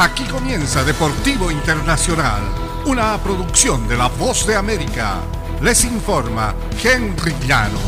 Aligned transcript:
Aquí 0.00 0.22
comienza 0.26 0.84
Deportivo 0.84 1.50
Internacional, 1.50 2.40
una 2.86 3.18
producción 3.18 3.88
de 3.88 3.96
La 3.96 4.06
Voz 4.06 4.46
de 4.46 4.54
América. 4.54 5.16
Les 5.60 5.84
informa 5.84 6.54
Henry 6.80 7.34
Llanos. 7.44 7.82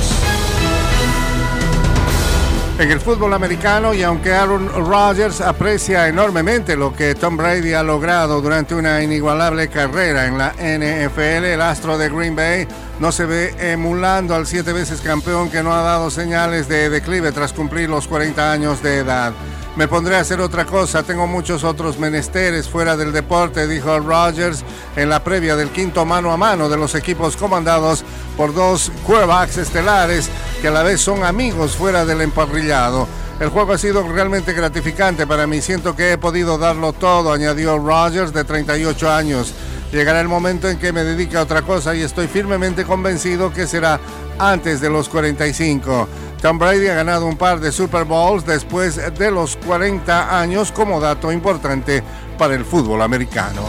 En 2.80 2.90
el 2.90 3.00
fútbol 3.00 3.32
americano, 3.32 3.94
y 3.94 4.02
aunque 4.02 4.32
Aaron 4.32 4.70
Rodgers 4.70 5.40
aprecia 5.40 6.08
enormemente 6.08 6.74
lo 6.76 6.92
que 6.92 7.15
Tom 7.15 7.37
Brady 7.37 7.74
ha 7.74 7.85
logrado 7.85 8.40
durante 8.40 8.74
una 8.74 9.01
inigualable 9.04 9.69
carrera 9.69 10.27
en 10.27 10.37
la 10.37 10.53
NFL, 10.54 11.45
el 11.45 11.63
astro 11.63 11.97
de 11.97 12.08
Green 12.08 12.35
Bay 12.35 12.67
no 12.99 13.13
se 13.13 13.24
ve 13.24 13.54
emulando 13.72 14.35
al 14.35 14.49
siete 14.49 14.72
veces 14.72 15.01
campeón 15.01 15.49
que 15.49 15.63
no 15.63 15.72
ha 15.72 15.83
dado 15.83 16.11
señales 16.11 16.66
de 16.66 16.91
declive 16.91 17.30
tras 17.30 17.52
cumplir 17.52 17.88
los 17.88 18.09
40 18.09 18.51
años 18.51 18.83
de 18.83 18.98
edad. 18.98 19.33
Me 19.77 19.87
pondré 19.87 20.16
a 20.16 20.20
hacer 20.20 20.41
otra 20.41 20.66
cosa, 20.66 21.05
tengo 21.05 21.28
muchos 21.28 21.62
otros 21.62 21.96
menesteres 21.98 22.68
fuera 22.68 22.96
del 22.96 23.12
deporte, 23.12 23.68
dijo 23.68 24.00
Rogers 24.00 24.64
en 24.96 25.08
la 25.08 25.22
previa 25.22 25.54
del 25.54 25.70
quinto 25.70 26.04
mano 26.04 26.32
a 26.32 26.36
mano 26.36 26.68
de 26.68 26.76
los 26.76 26.96
equipos 26.96 27.36
comandados 27.36 28.04
por 28.36 28.52
dos 28.52 28.90
quarterbacks 29.06 29.59
estelares 29.59 30.28
que 30.60 30.68
a 30.68 30.72
la 30.72 30.82
vez 30.82 31.00
son 31.00 31.22
amigos 31.22 31.76
fuera 31.76 32.04
del 32.04 32.20
emparrillado. 32.20 33.06
El 33.38 33.48
juego 33.48 33.72
ha 33.72 33.78
sido 33.78 34.06
realmente 34.06 34.52
gratificante 34.52 35.26
para 35.26 35.46
mí, 35.46 35.62
siento 35.62 35.95
que 35.95 36.12
he 36.12 36.18
podido 36.18 36.59
darlo 36.59 36.92
todo, 36.92 37.32
añadió 37.32 37.78
Rogers 37.78 38.32
de 38.32 38.45
38 38.45 39.10
años. 39.10 39.54
Llegará 39.92 40.20
el 40.20 40.28
momento 40.28 40.68
en 40.68 40.78
que 40.78 40.92
me 40.92 41.04
dedique 41.04 41.37
a 41.37 41.42
otra 41.42 41.62
cosa 41.62 41.95
y 41.95 42.02
estoy 42.02 42.28
firmemente 42.28 42.84
convencido 42.84 43.52
que 43.52 43.66
será 43.66 43.98
antes 44.38 44.80
de 44.80 44.90
los 44.90 45.09
45. 45.09 46.09
Tom 46.40 46.58
Brady 46.58 46.88
ha 46.88 46.94
ganado 46.94 47.26
un 47.26 47.36
par 47.36 47.60
de 47.60 47.70
Super 47.70 48.04
Bowls 48.04 48.46
después 48.46 48.96
de 48.96 49.30
los 49.30 49.56
40 49.58 50.40
años 50.40 50.72
como 50.72 50.98
dato 50.98 51.30
importante 51.30 52.02
para 52.38 52.54
el 52.54 52.64
fútbol 52.64 53.02
americano. 53.02 53.62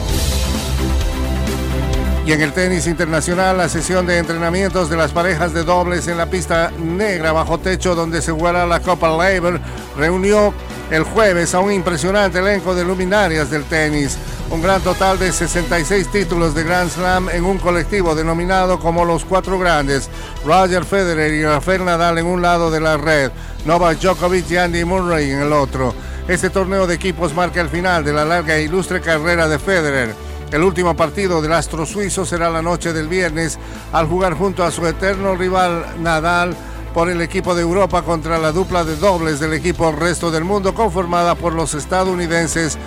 Y 2.26 2.32
en 2.32 2.42
el 2.42 2.54
tenis 2.54 2.88
internacional, 2.88 3.58
la 3.58 3.68
sesión 3.68 4.06
de 4.06 4.20
entrenamientos 4.20 4.90
de 4.90 4.96
las 4.96 5.12
parejas 5.12 5.54
de 5.54 5.66
dobles 5.66 6.08
en 6.08 6.18
la 6.18 6.28
pista 6.28 6.72
negra 6.80 7.34
bajo 7.34 7.58
techo 7.58 7.94
donde 7.94 8.22
se 8.22 8.32
jugará 8.32 8.66
la 8.66 8.80
Copa 8.80 9.10
Labor 9.10 9.60
reunió 9.98 10.54
el 10.92 11.04
jueves 11.04 11.54
a 11.54 11.60
un 11.60 11.74
impresionante 11.74 12.40
elenco 12.40 12.74
de 12.74 12.86
luminarias 12.86 13.50
del 13.50 13.66
tenis. 13.66 14.18
Un 14.52 14.62
gran 14.62 14.82
total 14.82 15.18
de 15.18 15.32
66 15.32 16.12
títulos 16.12 16.54
de 16.54 16.66
Grand 16.66 16.90
Slam 16.90 17.30
en 17.30 17.46
un 17.46 17.58
colectivo 17.58 18.16
denominado 18.16 18.82
como 18.82 19.06
los 19.06 19.24
Cuatro 19.24 19.58
Grandes. 19.58 20.10
Roger 20.46 20.84
Federer 20.84 21.34
y 21.34 21.46
Rafael 21.46 21.86
Nadal 21.86 22.18
en 22.18 22.26
un 22.26 22.42
lado 22.42 22.70
de 22.70 22.82
la 22.82 22.98
red, 22.98 23.32
Novak 23.66 24.00
Djokovic 24.00 24.52
y 24.52 24.58
Andy 24.58 24.84
Murray 24.84 25.32
en 25.32 25.40
el 25.44 25.54
otro. 25.54 25.96
Este 26.28 26.50
torneo 26.50 26.86
de 26.86 26.96
equipos 26.96 27.34
marca 27.34 27.62
el 27.62 27.70
final 27.70 28.04
de 28.04 28.12
la 28.12 28.26
larga 28.26 28.58
e 28.58 28.64
ilustre 28.64 29.00
carrera 29.00 29.48
de 29.48 29.58
Federer. 29.58 30.14
El 30.52 30.64
último 30.64 30.98
partido 30.98 31.42
del 31.42 31.54
astro 31.54 31.86
suizo 31.86 32.26
será 32.26 32.50
la 32.50 32.62
noche 32.62 32.92
del 32.92 33.08
viernes 33.08 33.58
al 33.94 34.06
jugar 34.06 34.34
junto 34.34 34.66
a 34.66 34.72
su 34.72 34.86
eterno 34.86 35.34
rival 35.36 35.86
Nadal 36.00 36.58
por 36.94 37.10
el 37.10 37.22
equipo 37.22 37.56
de 37.56 37.62
Europa 37.62 38.02
contra 38.02 38.38
la 38.38 38.52
dupla 38.52 38.84
de 38.84 38.98
dobles 38.98 39.40
del 39.40 39.54
equipo 39.54 39.94
Resto 39.94 40.30
del 40.30 40.44
Mundo 40.44 40.74
conformada 40.74 41.36
por 41.36 41.54
los 41.54 41.74
estadounidenses 41.74 42.78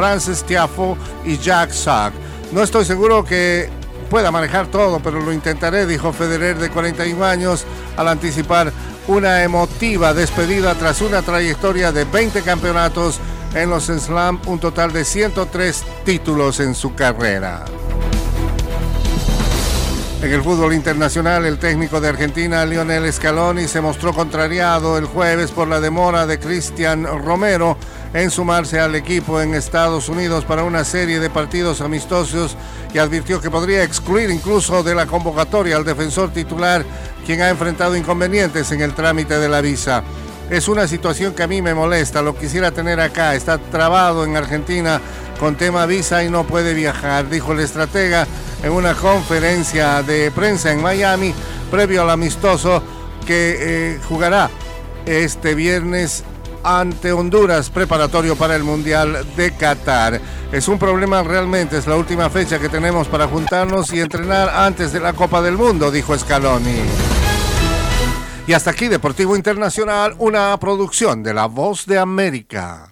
Francis 0.00 0.44
Tiafo 0.44 0.96
y 1.26 1.36
Jack 1.36 1.72
Sack. 1.72 2.14
No 2.52 2.62
estoy 2.62 2.86
seguro 2.86 3.22
que 3.22 3.68
pueda 4.08 4.30
manejar 4.30 4.68
todo, 4.68 4.98
pero 5.00 5.20
lo 5.20 5.30
intentaré, 5.30 5.84
dijo 5.84 6.10
Federer 6.14 6.58
de 6.58 6.70
41 6.70 7.22
años 7.22 7.66
al 7.98 8.08
anticipar 8.08 8.72
una 9.08 9.44
emotiva 9.44 10.14
despedida 10.14 10.74
tras 10.74 11.02
una 11.02 11.20
trayectoria 11.20 11.92
de 11.92 12.06
20 12.06 12.40
campeonatos 12.40 13.20
en 13.54 13.68
los 13.68 13.88
Slam, 13.88 14.40
un 14.46 14.58
total 14.58 14.90
de 14.90 15.04
103 15.04 15.84
títulos 16.06 16.60
en 16.60 16.74
su 16.74 16.94
carrera. 16.94 17.66
En 20.22 20.32
el 20.32 20.42
fútbol 20.42 20.72
internacional, 20.72 21.44
el 21.44 21.58
técnico 21.58 22.00
de 22.00 22.08
Argentina, 22.08 22.64
Lionel 22.64 23.12
Scaloni, 23.12 23.68
se 23.68 23.82
mostró 23.82 24.14
contrariado 24.14 24.96
el 24.96 25.04
jueves 25.04 25.50
por 25.50 25.68
la 25.68 25.78
demora 25.78 26.26
de 26.26 26.38
Cristian 26.38 27.04
Romero 27.04 27.76
en 28.12 28.30
sumarse 28.30 28.80
al 28.80 28.94
equipo 28.94 29.40
en 29.40 29.54
Estados 29.54 30.08
Unidos 30.08 30.44
para 30.44 30.64
una 30.64 30.84
serie 30.84 31.20
de 31.20 31.30
partidos 31.30 31.80
amistosos 31.80 32.56
y 32.92 32.98
advirtió 32.98 33.40
que 33.40 33.50
podría 33.50 33.84
excluir 33.84 34.30
incluso 34.30 34.82
de 34.82 34.94
la 34.94 35.06
convocatoria 35.06 35.76
al 35.76 35.84
defensor 35.84 36.32
titular, 36.32 36.84
quien 37.24 37.42
ha 37.42 37.48
enfrentado 37.48 37.96
inconvenientes 37.96 38.72
en 38.72 38.80
el 38.80 38.94
trámite 38.94 39.38
de 39.38 39.48
la 39.48 39.60
visa. 39.60 40.02
Es 40.50 40.66
una 40.66 40.88
situación 40.88 41.34
que 41.34 41.44
a 41.44 41.46
mí 41.46 41.62
me 41.62 41.74
molesta, 41.74 42.22
lo 42.22 42.36
quisiera 42.36 42.72
tener 42.72 42.98
acá, 42.98 43.36
está 43.36 43.58
trabado 43.58 44.24
en 44.24 44.36
Argentina 44.36 45.00
con 45.38 45.54
tema 45.54 45.86
visa 45.86 46.24
y 46.24 46.30
no 46.30 46.44
puede 46.44 46.74
viajar, 46.74 47.30
dijo 47.30 47.52
el 47.52 47.60
estratega 47.60 48.26
en 48.62 48.72
una 48.72 48.94
conferencia 48.94 50.02
de 50.02 50.30
prensa 50.32 50.72
en 50.72 50.82
Miami 50.82 51.32
previo 51.70 52.02
al 52.02 52.10
amistoso 52.10 52.82
que 53.24 53.56
eh, 53.94 54.00
jugará 54.08 54.50
este 55.06 55.54
viernes 55.54 56.24
ante 56.64 57.12
Honduras, 57.12 57.70
preparatorio 57.70 58.36
para 58.36 58.56
el 58.56 58.64
Mundial 58.64 59.26
de 59.36 59.52
Qatar. 59.52 60.20
Es 60.52 60.68
un 60.68 60.78
problema 60.78 61.22
realmente, 61.22 61.78
es 61.78 61.86
la 61.86 61.96
última 61.96 62.28
fecha 62.30 62.58
que 62.58 62.68
tenemos 62.68 63.08
para 63.08 63.28
juntarnos 63.28 63.92
y 63.92 64.00
entrenar 64.00 64.48
antes 64.48 64.92
de 64.92 65.00
la 65.00 65.12
Copa 65.12 65.42
del 65.42 65.56
Mundo, 65.56 65.90
dijo 65.90 66.16
Scaloni. 66.16 66.80
Y 68.46 68.52
hasta 68.52 68.70
aquí 68.70 68.88
Deportivo 68.88 69.36
Internacional, 69.36 70.14
una 70.18 70.56
producción 70.58 71.22
de 71.22 71.34
La 71.34 71.46
Voz 71.46 71.86
de 71.86 71.98
América. 71.98 72.90